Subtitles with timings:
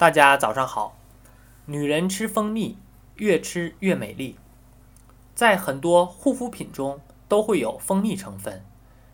[0.00, 0.96] 大家早上好。
[1.66, 2.78] 女人吃蜂蜜，
[3.16, 4.36] 越吃越美丽。
[5.34, 6.98] 在很多护肤品中
[7.28, 8.64] 都会有蜂蜜成分，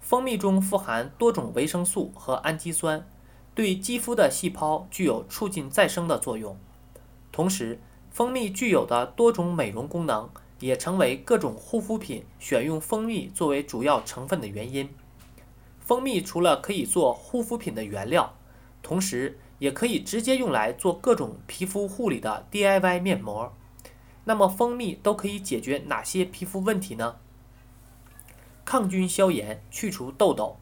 [0.00, 3.06] 蜂蜜中富含多种维生素和氨基酸，
[3.54, 6.56] 对肌肤的细胞具有促进再生的作用。
[7.30, 7.78] 同时，
[8.10, 14.88] 蜂蜜具有的多种美容功能，也成为各种护肤品选用蜂蜜作为主要成分的原因。
[15.78, 18.34] 蜂蜜除了可以做护肤品的原料，
[18.82, 23.54] 同时也可以直接用来做各种皮肤护理的 DIY 面膜。
[24.24, 27.16] 那么，蜂蜜都可以解决哪些皮肤问题呢？
[28.64, 30.56] 抗菌消炎，去除痘痘。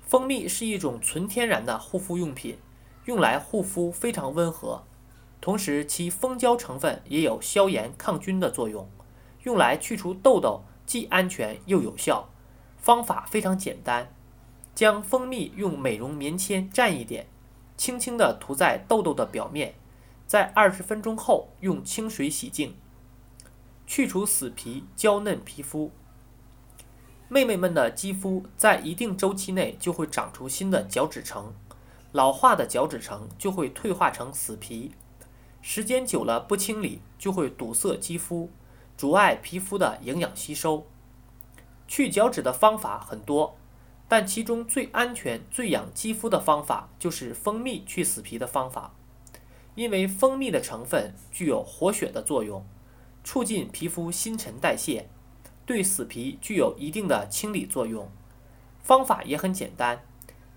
[0.00, 2.58] 蜂蜜是一种纯天然的护肤用品，
[3.04, 4.84] 用来护肤非常温和，
[5.40, 8.88] 同时其蜂胶成分也有消炎抗菌的作用，
[9.42, 12.30] 用来去除痘痘既安全又有效。
[12.76, 14.14] 方法非常简单。
[14.74, 17.26] 将蜂蜜用美容棉签蘸一点，
[17.78, 19.76] 轻轻地涂在痘痘的表面，
[20.26, 22.76] 在二十分钟后用清水洗净，
[23.86, 25.92] 去除死皮，娇嫩皮肤。
[27.28, 31.54] 妹妹们的肌肤在一定周期内就会长出新的角质层，
[32.10, 34.92] 老化的角质层就会退化成死皮，
[35.62, 38.50] 时间久了不清理就会堵塞肌肤，
[38.96, 40.86] 阻碍皮肤的营养吸收。
[41.86, 43.56] 去角质的方法很多。
[44.08, 48.94] 但其中最安全、最养肌肤的方法就是蜂蜜去死皮的方法，
[49.74, 52.64] 因为蜂蜜的成分具有活血的作用，
[53.22, 55.10] 促进皮肤新陈代谢，
[55.66, 58.10] 对死皮具有一定的清理作用。
[58.82, 60.02] 方法也很简单，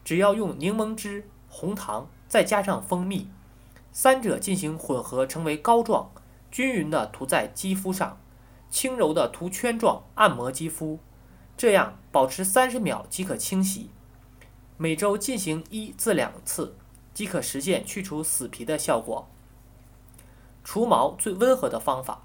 [0.06, 3.28] 只要用柠檬汁、红糖再加上蜂蜜，
[3.92, 6.12] 三者进行混合成为膏状，
[6.50, 8.22] 均匀的涂在肌肤上，
[8.70, 11.00] 轻柔的涂圈状按摩肌肤。
[11.62, 13.92] 这样保持三十秒即可清洗，
[14.78, 16.76] 每周进行一至两次，
[17.14, 19.28] 即可实现去除死皮的效果。
[20.64, 22.24] 除毛最温和的方法，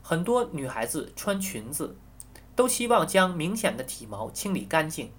[0.00, 1.96] 很多女孩子穿裙子
[2.54, 5.10] 都希望将明显的体毛清理干净，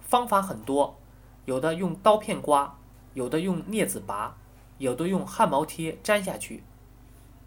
[0.00, 0.98] 方法很多，
[1.44, 2.76] 有的用刀片刮，
[3.14, 4.36] 有的用镊子拔，
[4.78, 6.64] 有的用汗毛贴粘下去，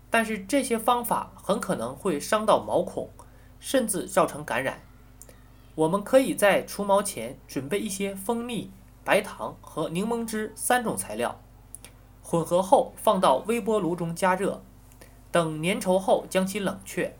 [0.09, 3.09] 但是这些方法很可能会伤到毛孔，
[3.59, 4.79] 甚至造成感染。
[5.75, 8.71] 我们可以在除毛前准备一些蜂蜜、
[9.03, 11.39] 白糖和柠檬汁三种材料，
[12.23, 14.61] 混合后放到微波炉中加热，
[15.31, 17.17] 等粘稠后将其冷却，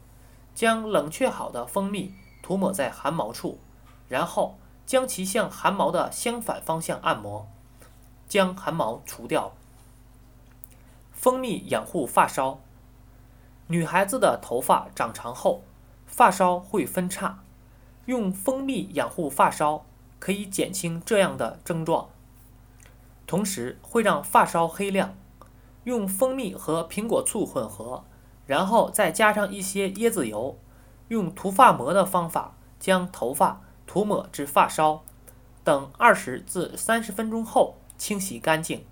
[0.54, 3.60] 将冷却好的蜂蜜涂抹在汗毛处，
[4.08, 7.48] 然后将其向汗毛的相反方向按摩，
[8.30, 9.54] 将汗毛除掉。
[11.12, 12.60] 蜂蜜养护发梢，
[13.68, 15.64] 女孩子的头发长长后，
[16.06, 17.40] 发梢会分叉。
[18.06, 19.86] 用蜂蜜养护发梢，
[20.20, 22.10] 可以减轻这样的症状，
[23.26, 25.16] 同时会让发梢黑亮。
[25.86, 28.04] 用蜂蜜和苹果醋混合，
[28.48, 30.58] 然后再加上一些椰子油，
[31.10, 35.04] 用涂发膜的方法将头发涂抹至发梢，
[35.64, 38.84] 等二十至三十分钟后清洗干净。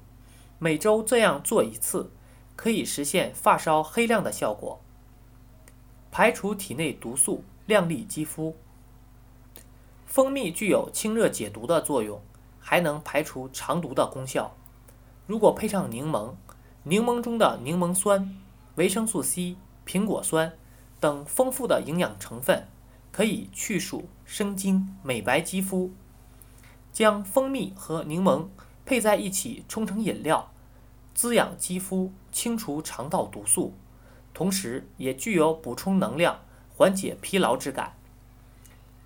[0.59, 2.11] 每周这样做一次，
[2.55, 4.79] 可以实现发梢黑亮的效果，
[6.11, 8.55] 排除体内毒素，亮丽肌肤。
[10.13, 12.21] 蜂蜜具有清热解毒的作用，
[12.59, 14.55] 还能排除肠毒的功效。
[15.25, 16.35] 如果配上柠檬，
[16.83, 18.37] 柠檬中的柠檬酸、
[18.75, 19.57] 维生素 C、
[19.87, 20.55] 苹果酸
[20.99, 22.67] 等丰富的营养成分，
[23.11, 25.91] 可以去暑生津、美白肌肤。
[26.91, 28.49] 将蜂蜜和柠檬
[28.85, 30.51] 配在一起冲成饮料，
[31.15, 33.73] 滋养肌肤，清除肠道毒素，
[34.31, 37.95] 同时也具有补充能量、缓解疲劳之感。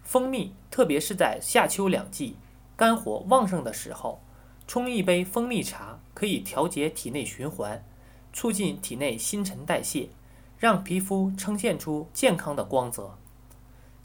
[0.07, 2.37] 蜂蜜，特别是在夏秋两季
[2.77, 4.21] 肝火旺盛的时候，
[4.65, 7.83] 冲一杯蜂蜜茶可以调节体内循环，
[8.31, 10.07] 促进体内新陈代谢，
[10.57, 13.17] 让皮肤呈现出健康的光泽。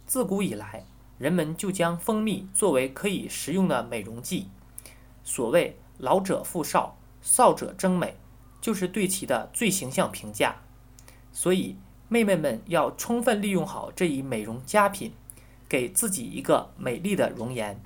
[0.04, 0.84] 自古以来，
[1.18, 4.48] 人们就将蜂蜜作为可以食用的美容剂。
[5.22, 8.16] 所谓“老者复少，少者争美”，
[8.60, 10.56] 就是对其的最形象评价。
[11.31, 11.76] 所以，
[12.08, 15.12] 妹妹们要充分利用好这一美容佳品。
[15.72, 17.82] 给自己一个美丽的容颜。